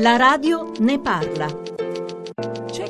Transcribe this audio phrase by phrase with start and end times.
[0.00, 1.77] La radio ne parla.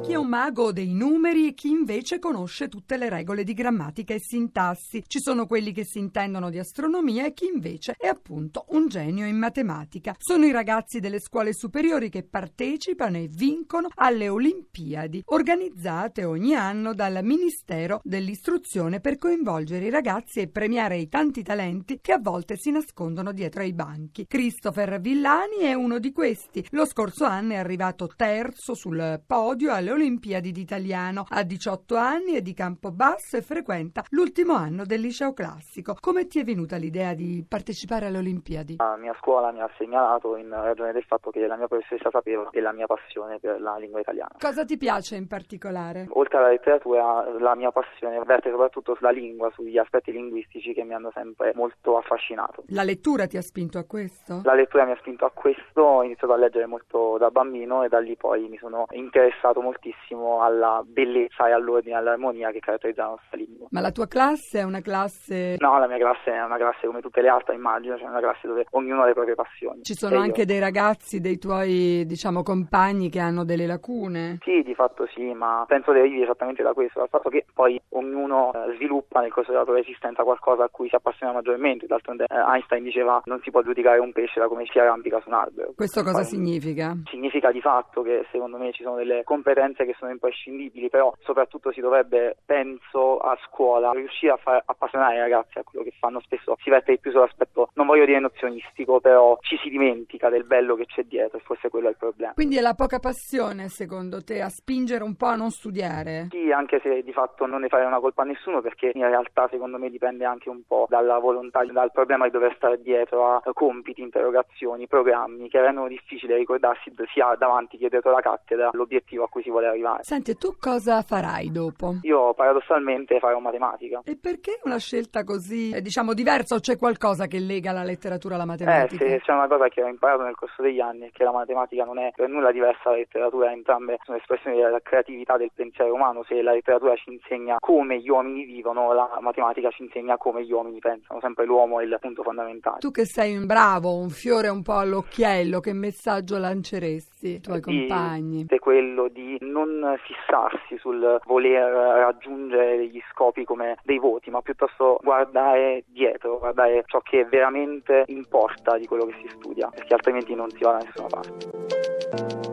[0.00, 4.14] Chi è un mago dei numeri e chi invece conosce tutte le regole di grammatica
[4.14, 5.02] e sintassi.
[5.06, 9.26] Ci sono quelli che si intendono di astronomia e chi invece è appunto un genio
[9.26, 10.14] in matematica.
[10.16, 16.94] Sono i ragazzi delle scuole superiori che partecipano e vincono alle Olimpiadi, organizzate ogni anno
[16.94, 22.56] dal Ministero dell'Istruzione per coinvolgere i ragazzi e premiare i tanti talenti che a volte
[22.56, 24.26] si nascondono dietro ai banchi.
[24.26, 26.66] Christopher Villani è uno di questi.
[26.70, 31.24] Lo scorso anno è arrivato terzo sul podio alle Olimpiadi d'italiano.
[31.28, 35.96] Ha 18 anni, è di Campobasso e frequenta l'ultimo anno del liceo classico.
[36.00, 38.76] Come ti è venuta l'idea di partecipare alle Olimpiadi?
[38.78, 42.48] La mia scuola mi ha segnalato in ragione del fatto che la mia professoressa sapeva
[42.52, 44.34] della mia passione per la lingua italiana.
[44.38, 46.06] Cosa ti piace in particolare?
[46.10, 50.94] Oltre alla letteratura, la mia passione verte soprattutto sulla lingua, sugli aspetti linguistici che mi
[50.94, 52.64] hanno sempre molto affascinato.
[52.68, 54.40] La lettura ti ha spinto a questo?
[54.44, 57.88] La lettura mi ha spinto a questo, ho iniziato a leggere molto da bambino e
[57.88, 63.02] da lì poi mi sono interessato moltissimo alla bellezza e all'ordine e all'armonia che caratterizza
[63.02, 63.68] la nostra lingua.
[63.70, 65.56] Ma la tua classe è una classe...
[65.58, 68.46] No, la mia classe è una classe come tutte le altre, immagino, cioè una classe
[68.46, 69.82] dove ognuno ha le proprie passioni.
[69.82, 74.38] Ci sono E anche io- dei ragazzi, dei tuoi, diciamo, compagni che hanno delle lacune?
[74.42, 78.52] Sì, di fatto sì, ma penso derivi esattamente da questo, dal fatto che poi ognuno
[78.52, 81.86] eh, sviluppa nel corso della propria esistenza qualcosa a cui si appassiona maggiormente.
[81.86, 85.28] D'altronde eh, Einstein diceva non si può giudicare un pesce da come si arrampica su
[85.28, 85.72] un albero.
[85.74, 86.96] Questo cosa Poi- significa?
[87.10, 91.72] Significa di fatto che secondo me ci sono delle competenze che sono imprescindibili, però soprattutto
[91.72, 96.20] si dovrebbe, penso, a scuola riuscire a far appassionare i ragazzi a quello che fanno.
[96.20, 100.44] Spesso si verte di più sull'aspetto, non voglio dire nozionistico, però ci si dimentica del
[100.44, 102.32] bello che c'è dietro e forse quello è il problema.
[102.34, 106.28] Quindi è la poca passione, secondo te, a spingere un po' a non studiare?
[106.30, 109.48] Sì, anche se di fatto non ne fare una colpa a nessuno, perché in realtà
[109.50, 113.42] secondo me dipende anche un po' dalla volontà, dal problema di dover stare dietro a
[113.52, 119.28] compiti, interrogazioni, programmi che rendono difficile ricordarsi sia davanti che dietro la cattedra l'obiettivo a
[119.28, 120.02] cui si vuole arrivare.
[120.04, 121.96] Senti, tu cosa farai dopo?
[122.02, 124.00] Io paradossalmente farò matematica.
[124.04, 128.34] E perché una scelta così, eh, diciamo, diversa o c'è qualcosa che lega la letteratura
[128.34, 129.04] alla Eh, matematica?
[129.06, 131.84] se c'è una cosa che ho imparato nel corso degli anni è che la matematica
[131.84, 136.24] non è per nulla diversa dalla letteratura, entrambe sono espressioni della creatività del pensiero umano.
[136.24, 140.52] Se la letteratura ci insegna come gli uomini vivono, la matematica ci insegna come gli
[140.52, 141.20] uomini pensano.
[141.20, 142.78] Sempre l'uomo è il punto fondamentale.
[142.78, 147.60] Tu che sei un bravo, un fiore un po' all'occhiello, che messaggio lanceresti ai tuoi
[147.60, 148.44] Di- compagni?
[148.48, 154.98] È quello di non fissarsi sul voler raggiungere degli scopi come dei voti, ma piuttosto
[155.02, 160.50] guardare dietro, guardare ciò che veramente importa di quello che si studia, perché altrimenti non
[160.50, 162.47] si va da nessuna parte.